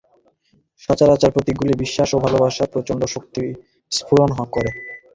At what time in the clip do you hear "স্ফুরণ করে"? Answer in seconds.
3.91-4.69